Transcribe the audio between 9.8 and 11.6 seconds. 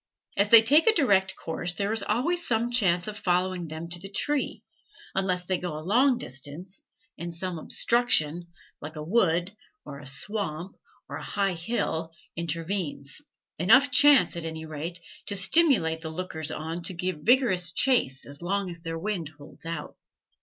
or a swamp, or a high